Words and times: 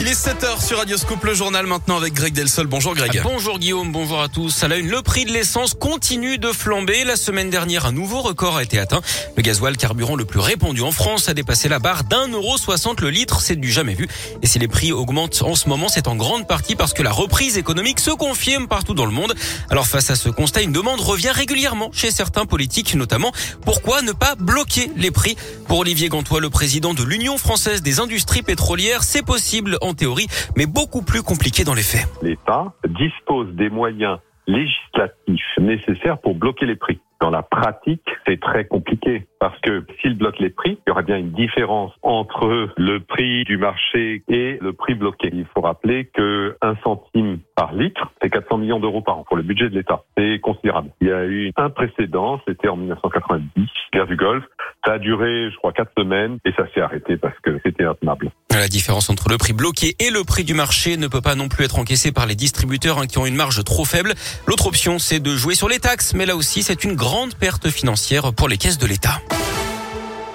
Il 0.00 0.06
est 0.06 0.12
7h 0.12 0.64
sur 0.64 0.78
Radioscope, 0.78 1.24
le 1.24 1.34
journal 1.34 1.66
maintenant 1.66 1.96
avec 1.96 2.14
Greg 2.14 2.32
Delsol. 2.32 2.68
Bonjour 2.68 2.94
Greg. 2.94 3.20
Bonjour 3.24 3.58
Guillaume, 3.58 3.90
bonjour 3.90 4.20
à 4.20 4.28
tous. 4.28 4.62
À 4.62 4.68
la 4.68 4.76
une, 4.76 4.88
le 4.88 5.02
prix 5.02 5.24
de 5.24 5.32
l'essence 5.32 5.74
continue 5.74 6.38
de 6.38 6.52
flamber. 6.52 7.02
La 7.02 7.16
semaine 7.16 7.50
dernière, 7.50 7.84
un 7.84 7.90
nouveau 7.90 8.20
record 8.20 8.58
a 8.58 8.62
été 8.62 8.78
atteint. 8.78 9.00
Le 9.36 9.42
gasoil 9.42 9.76
carburant 9.76 10.14
le 10.14 10.24
plus 10.24 10.38
répandu 10.38 10.82
en 10.82 10.92
France 10.92 11.28
a 11.28 11.34
dépassé 11.34 11.68
la 11.68 11.80
barre 11.80 12.04
d'un 12.04 12.28
euro 12.28 12.58
soixante 12.58 13.00
le 13.00 13.10
litre. 13.10 13.40
C'est 13.40 13.56
du 13.56 13.72
jamais 13.72 13.94
vu. 13.94 14.06
Et 14.40 14.46
si 14.46 14.60
les 14.60 14.68
prix 14.68 14.92
augmentent 14.92 15.42
en 15.42 15.56
ce 15.56 15.68
moment, 15.68 15.88
c'est 15.88 16.06
en 16.06 16.14
grande 16.14 16.46
partie 16.46 16.76
parce 16.76 16.92
que 16.92 17.02
la 17.02 17.10
reprise 17.10 17.58
économique 17.58 17.98
se 17.98 18.12
confirme 18.12 18.68
partout 18.68 18.94
dans 18.94 19.06
le 19.06 19.10
monde. 19.12 19.34
Alors 19.68 19.88
face 19.88 20.10
à 20.10 20.14
ce 20.14 20.28
constat, 20.28 20.62
une 20.62 20.72
demande 20.72 21.00
revient 21.00 21.30
régulièrement 21.30 21.90
chez 21.92 22.12
certains 22.12 22.46
politiques 22.46 22.94
notamment. 22.94 23.32
Pourquoi 23.64 24.02
ne 24.02 24.12
pas 24.12 24.36
bloquer 24.36 24.92
les 24.96 25.10
prix? 25.10 25.36
Pour 25.66 25.78
Olivier 25.80 26.08
Gantois, 26.08 26.40
le 26.40 26.50
président 26.50 26.94
de 26.94 27.02
l'Union 27.02 27.36
française 27.36 27.82
des 27.82 27.98
industries 27.98 28.42
pétrolières, 28.42 29.02
c'est 29.02 29.22
possible 29.22 29.76
théorie, 29.94 30.26
mais 30.56 30.66
beaucoup 30.66 31.02
plus 31.02 31.22
compliqué 31.22 31.64
dans 31.64 31.74
les 31.74 31.82
faits. 31.82 32.06
L'État 32.22 32.72
dispose 32.88 33.48
des 33.54 33.70
moyens 33.70 34.18
législatifs 34.46 35.58
nécessaires 35.58 36.18
pour 36.18 36.34
bloquer 36.34 36.66
les 36.66 36.76
prix. 36.76 37.00
Dans 37.20 37.30
la 37.30 37.42
pratique, 37.42 38.08
c'est 38.26 38.40
très 38.40 38.66
compliqué 38.66 39.26
parce 39.40 39.58
que 39.60 39.84
s'il 40.00 40.16
bloque 40.16 40.38
les 40.38 40.50
prix, 40.50 40.78
il 40.86 40.88
y 40.88 40.90
aura 40.92 41.02
bien 41.02 41.18
une 41.18 41.32
différence 41.32 41.92
entre 42.02 42.68
le 42.76 43.00
prix 43.00 43.42
du 43.44 43.58
marché 43.58 44.22
et 44.28 44.58
le 44.60 44.72
prix 44.72 44.94
bloqué. 44.94 45.28
Il 45.32 45.46
faut 45.52 45.60
rappeler 45.60 46.06
que 46.14 46.56
un 46.62 46.76
centime 46.84 47.40
par 47.56 47.74
litre, 47.74 48.12
c'est 48.22 48.30
400 48.30 48.58
millions 48.58 48.78
d'euros 48.78 49.02
par 49.02 49.18
an 49.18 49.24
pour 49.24 49.36
le 49.36 49.42
budget 49.42 49.68
de 49.68 49.74
l'État. 49.74 50.04
C'est 50.16 50.38
considérable. 50.38 50.90
Il 51.00 51.08
y 51.08 51.12
a 51.12 51.26
eu 51.26 51.52
un 51.56 51.70
précédent, 51.70 52.40
c'était 52.46 52.68
en 52.68 52.76
1990, 52.76 53.68
du 54.06 54.16
Golfe. 54.16 54.44
Ça 54.86 54.92
a 54.94 54.98
duré, 54.98 55.50
je 55.50 55.56
crois, 55.56 55.72
quatre 55.72 55.90
semaines 55.98 56.38
et 56.44 56.52
ça 56.52 56.64
s'est 56.72 56.80
arrêté 56.80 57.16
parce 57.16 57.34
que 57.42 57.58
c'était 57.64 57.84
intenable. 57.84 58.30
La 58.50 58.68
différence 58.68 59.10
entre 59.10 59.28
le 59.28 59.38
prix 59.38 59.52
bloqué 59.52 59.94
et 59.98 60.10
le 60.10 60.24
prix 60.24 60.44
du 60.44 60.54
marché 60.54 60.96
ne 60.96 61.08
peut 61.08 61.20
pas 61.20 61.34
non 61.34 61.48
plus 61.48 61.64
être 61.64 61.78
encaissée 61.78 62.12
par 62.12 62.26
les 62.26 62.34
distributeurs 62.34 62.98
hein, 62.98 63.06
qui 63.06 63.18
ont 63.18 63.26
une 63.26 63.36
marge 63.36 63.62
trop 63.64 63.84
faible. 63.84 64.14
L'autre 64.46 64.66
option, 64.66 64.98
c'est 64.98 65.20
de 65.20 65.36
jouer 65.36 65.54
sur 65.54 65.68
les 65.68 65.78
taxes, 65.78 66.14
mais 66.14 66.26
là 66.26 66.36
aussi, 66.36 66.62
c'est 66.62 66.84
une 66.84 66.94
grande 66.94 67.34
perte 67.34 67.68
financière 67.68 68.32
pour 68.32 68.48
les 68.48 68.56
caisses 68.56 68.78
de 68.78 68.86
l'État. 68.86 69.20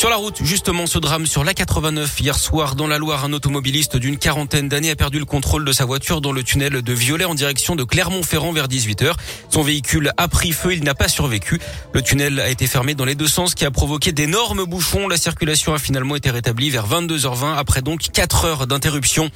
Sur 0.00 0.08
la 0.08 0.16
route, 0.16 0.38
justement, 0.42 0.86
ce 0.86 0.98
drame 0.98 1.26
sur 1.26 1.44
l'A89 1.44 2.22
hier 2.22 2.38
soir 2.38 2.74
dans 2.74 2.86
la 2.86 2.96
Loire, 2.96 3.26
un 3.26 3.34
automobiliste 3.34 3.98
d'une 3.98 4.16
quarantaine 4.16 4.66
d'années 4.66 4.88
a 4.88 4.96
perdu 4.96 5.18
le 5.18 5.26
contrôle 5.26 5.62
de 5.62 5.72
sa 5.72 5.84
voiture 5.84 6.22
dans 6.22 6.32
le 6.32 6.42
tunnel 6.42 6.80
de 6.80 6.92
Violet 6.94 7.26
en 7.26 7.34
direction 7.34 7.76
de 7.76 7.84
Clermont-Ferrand 7.84 8.50
vers 8.50 8.66
18h. 8.66 9.12
Son 9.50 9.60
véhicule 9.60 10.12
a 10.16 10.26
pris 10.26 10.52
feu, 10.52 10.72
il 10.72 10.84
n'a 10.84 10.94
pas 10.94 11.08
survécu. 11.08 11.60
Le 11.92 12.00
tunnel 12.00 12.40
a 12.40 12.48
été 12.48 12.66
fermé 12.66 12.94
dans 12.94 13.04
les 13.04 13.14
deux 13.14 13.28
sens, 13.28 13.54
qui 13.54 13.66
a 13.66 13.70
provoqué 13.70 14.12
d'énormes 14.12 14.64
bouchons. 14.64 15.06
La 15.06 15.18
circulation 15.18 15.74
a 15.74 15.78
finalement 15.78 16.16
été 16.16 16.30
rétablie 16.30 16.70
vers 16.70 16.88
22h20 16.88 17.58
après 17.58 17.82
donc 17.82 18.10
4 18.10 18.44
heures 18.46 18.66
d'interruption. 18.66 19.30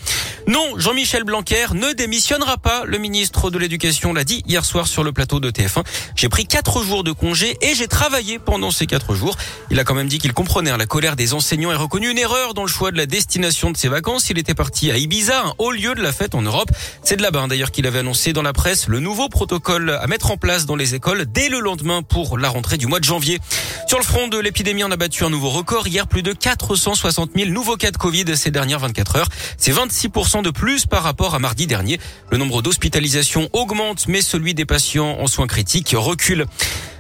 Non, 0.49 0.79
Jean-Michel 0.79 1.25
Blanquer 1.25 1.75
ne 1.75 1.93
démissionnera 1.93 2.57
pas. 2.57 2.85
Le 2.87 2.97
ministre 2.97 3.51
de 3.51 3.59
l'Éducation 3.59 4.15
l'a 4.15 4.25
dit 4.25 4.43
hier 4.47 4.65
soir 4.65 4.87
sur 4.89 5.05
le 5.05 5.13
plateau 5.13 5.41
de 5.41 5.51
TF1. 5.51 5.85
J'ai 6.17 6.31
pris 6.31 6.47
4 6.47 6.83
jours 6.85 7.05
de 7.05 7.13
congé 7.13 7.59
et 7.61 7.75
j'ai 7.75 7.87
travaillé 7.87 8.39
pendant 8.39 8.71
ces 8.71 8.87
4 8.87 9.15
jours. 9.15 9.37
Il 9.71 9.79
a 9.79 9.85
quand 9.85 9.95
même 9.95 10.09
dit 10.09 10.17
qu'il 10.19 10.33
comprend 10.33 10.54
la 10.63 10.87
colère 10.87 11.17
des 11.17 11.35
enseignants 11.35 11.73
est 11.73 11.77
reconnue 11.77 12.11
une 12.11 12.19
erreur 12.19 12.55
dans 12.55 12.63
le 12.63 12.69
choix 12.69 12.93
de 12.93 12.97
la 12.97 13.07
destination 13.07 13.73
de 13.73 13.77
ses 13.77 13.89
vacances. 13.89 14.31
Il 14.31 14.39
était 14.39 14.55
parti 14.55 14.93
à 14.93 14.97
Ibiza, 14.97 15.47
un 15.47 15.55
haut 15.59 15.73
lieu 15.73 15.95
de 15.97 16.01
la 16.01 16.13
fête 16.13 16.37
en 16.37 16.43
Europe. 16.43 16.71
C'est 17.03 17.17
de 17.17 17.23
là-bas 17.23 17.49
d'ailleurs 17.49 17.73
qu'il 17.73 17.89
avait 17.89 17.99
annoncé 17.99 18.33
dans 18.33 18.43
la 18.43 18.53
presse 18.53 18.87
le 18.87 19.01
nouveau 19.01 19.29
protocole 19.29 19.91
à 19.91 20.07
mettre 20.07 20.31
en 20.31 20.37
place 20.37 20.65
dans 20.65 20.77
les 20.77 20.95
écoles 20.95 21.27
dès 21.27 21.49
le 21.49 21.59
lendemain 21.59 22.03
pour 22.03 22.39
la 22.39 22.49
rentrée 22.49 22.77
du 22.77 22.87
mois 22.87 23.01
de 23.01 23.05
janvier. 23.05 23.41
Sur 23.89 23.99
le 23.99 24.05
front 24.05 24.29
de 24.29 24.39
l'épidémie, 24.39 24.85
on 24.85 24.91
a 24.93 24.97
battu 24.97 25.25
un 25.25 25.31
nouveau 25.31 25.51
record. 25.51 25.89
Hier, 25.89 26.07
plus 26.07 26.23
de 26.23 26.33
460 26.33 27.31
000 27.35 27.51
nouveaux 27.51 27.77
cas 27.77 27.91
de 27.91 27.97
Covid 27.97 28.37
ces 28.37 28.53
dernières 28.53 28.79
24 28.79 29.17
heures. 29.17 29.29
C'est 29.59 29.73
26% 29.73 30.43
de 30.43 30.51
plus 30.51 30.87
par 30.87 31.03
rapport 31.03 31.35
à 31.35 31.41
mardi 31.41 31.67
dernier. 31.67 31.99
Le 32.31 32.39
nombre 32.39 32.63
d'hospitalisations 32.63 33.49
augmente, 33.53 34.07
mais 34.07 34.23
celui 34.23 34.55
des 34.55 34.67
patients 34.67 35.19
en 35.19 35.27
soins 35.27 35.49
critiques 35.49 35.95
recule. 35.97 36.47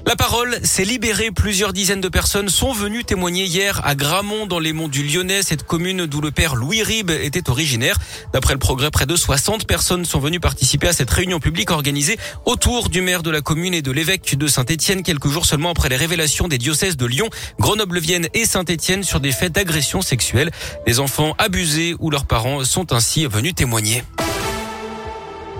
La 0.06 0.16
parole 0.16 0.58
s'est 0.62 0.84
libérée. 0.84 1.30
Plusieurs 1.30 1.72
dizaines 1.72 2.02
de 2.02 2.10
personnes 2.10 2.50
sont 2.50 2.72
venues 2.72 3.04
témoigner 3.04 3.44
hier 3.44 3.80
à 3.84 3.94
Gramont 3.94 4.46
dans 4.46 4.58
les 4.58 4.74
monts 4.74 4.88
du 4.88 5.02
Lyonnais, 5.02 5.42
cette 5.42 5.62
commune 5.62 6.04
d'où 6.04 6.20
le 6.20 6.30
père 6.30 6.56
Louis 6.56 6.82
Ribes 6.82 7.10
était 7.10 7.48
originaire. 7.48 7.96
D'après 8.34 8.52
le 8.52 8.58
progrès, 8.58 8.90
près 8.90 9.06
de 9.06 9.16
60 9.16 9.66
personnes 9.66 10.04
sont 10.04 10.20
venues 10.20 10.40
participer 10.40 10.88
à 10.88 10.92
cette 10.92 11.10
réunion 11.10 11.40
publique 11.40 11.70
organisée 11.70 12.18
autour 12.44 12.90
du 12.90 13.00
maire 13.00 13.22
de 13.22 13.30
la 13.30 13.40
commune 13.40 13.72
et 13.72 13.80
de 13.80 13.90
l'évêque 13.90 14.36
de 14.36 14.46
Saint-Étienne 14.46 15.02
quelques 15.02 15.28
jours 15.28 15.46
seulement 15.46 15.70
après 15.70 15.88
les 15.88 15.96
révélations 15.96 16.48
des 16.48 16.58
diocèses 16.58 16.98
de 16.98 17.06
Lyon, 17.06 17.30
Grenoble-Vienne 17.58 18.28
et 18.34 18.44
Saint-Étienne 18.44 19.04
sur 19.04 19.20
des 19.20 19.32
faits 19.32 19.54
d'agression 19.54 20.02
sexuelle. 20.02 20.50
Les 20.86 21.00
enfants 21.00 21.34
abusés 21.38 21.96
ou 21.98 22.10
leurs 22.10 22.26
parents 22.26 22.62
sont 22.64 22.92
ainsi 22.92 23.24
venus 23.24 23.54
témoigner. 23.54 24.04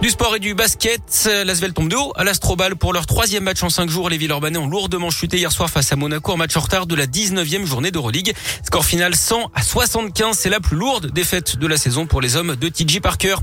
Du 0.03 0.11
sport 0.11 0.37
et 0.37 0.39
du 0.39 0.55
basket, 0.55 1.31
l'Asvel 1.47 1.73
tombe 1.73 1.89
de 1.89 1.97
haut 1.97 2.13
à 2.15 2.25
l'Astrobal 2.25 2.77
pour 2.77 2.93
leur 2.93 3.07
troisième 3.07 3.45
match 3.45 3.63
en 3.63 3.71
cinq 3.71 3.89
jours. 3.89 4.11
Les 4.11 4.19
Villeurbanais 4.19 4.59
ont 4.59 4.67
lourdement 4.67 5.11
chuté 5.11 5.39
hier 5.39 5.51
soir 5.51 5.71
face 5.71 5.93
à 5.93 5.97
Monaco 5.97 6.33
en 6.33 6.37
match 6.37 6.55
en 6.59 6.61
retard 6.61 6.87
de 6.87 6.95
la 6.95 7.07
19e 7.07 7.65
journée 7.65 7.91
d'Euroleague. 7.91 8.35
Score 8.67 8.85
final 8.85 9.15
100 9.15 9.51
à 9.55 9.63
75, 9.63 10.37
c'est 10.37 10.51
la 10.51 10.61
plus 10.61 10.77
lourde 10.77 11.11
défaite 11.11 11.57
de 11.57 11.67
la 11.67 11.79
saison 11.79 12.07
pour 12.07 12.21
les 12.21 12.37
hommes 12.37 12.55
de 12.55 12.69
TJ 12.69 13.01
Parker. 13.01 13.37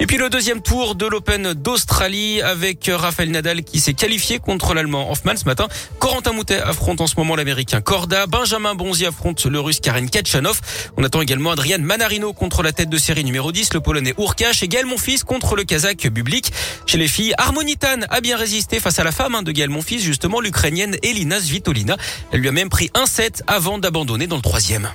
Et 0.00 0.06
puis 0.06 0.16
le 0.16 0.30
deuxième 0.30 0.62
tour 0.62 0.94
de 0.94 1.06
l'Open 1.06 1.52
d'Australie 1.52 2.40
avec 2.40 2.90
Rafael 2.90 3.30
Nadal 3.30 3.62
qui 3.62 3.80
s'est 3.80 3.94
qualifié 3.94 4.38
contre 4.38 4.72
l'Allemand 4.72 5.10
Hoffman 5.10 5.36
ce 5.36 5.44
matin. 5.44 5.68
Corentin 5.98 6.32
Moutet 6.32 6.60
affronte 6.60 7.02
en 7.02 7.06
ce 7.06 7.16
moment 7.16 7.36
l'Américain 7.36 7.82
Corda. 7.82 8.26
Benjamin 8.26 8.74
Bonzi 8.74 9.04
affronte 9.04 9.44
le 9.44 9.60
Russe 9.60 9.80
Karen 9.80 10.08
Kachanov. 10.08 10.60
On 10.96 11.04
attend 11.04 11.20
également 11.20 11.50
Adrian 11.50 11.80
Manarino 11.80 12.32
contre 12.32 12.62
la 12.62 12.72
tête 12.72 12.88
de 12.88 12.98
série 12.98 13.24
numéro 13.24 13.52
10, 13.52 13.74
le 13.74 13.80
Polonais 13.80 14.14
Urkash 14.18 14.62
et 14.62 14.68
Gaël 14.68 14.86
Monfils 14.86 15.24
contre 15.24 15.56
le 15.56 15.64
Kazakh 15.64 16.05
public. 16.10 16.52
Chez 16.86 16.98
les 16.98 17.08
filles, 17.08 17.34
Harmonitan 17.38 18.00
a 18.10 18.20
bien 18.20 18.36
résisté 18.36 18.80
face 18.80 18.98
à 18.98 19.04
la 19.04 19.12
femme 19.12 19.34
hein, 19.34 19.42
de 19.42 19.52
Gaël 19.52 19.70
Monfils, 19.70 20.00
justement 20.00 20.40
l'Ukrainienne 20.40 20.96
Elina 21.02 21.40
Svitolina. 21.40 21.96
Elle 22.32 22.40
lui 22.40 22.48
a 22.48 22.52
même 22.52 22.68
pris 22.68 22.90
un 22.94 23.06
set 23.06 23.42
avant 23.46 23.78
d'abandonner 23.78 24.26
dans 24.26 24.36
le 24.36 24.42
troisième. 24.42 24.88